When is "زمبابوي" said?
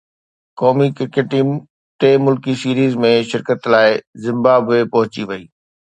4.25-4.81